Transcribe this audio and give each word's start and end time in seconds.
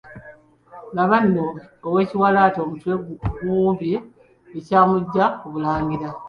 Laba 0.95 1.17
nno 1.25 1.45
ow'ekiwalaata 1.87 2.59
omutwe 2.65 2.93
guwumbye, 3.41 3.95
Ekyamuggya 4.57 5.25
ku 5.39 5.45
Bulangira. 5.53 6.09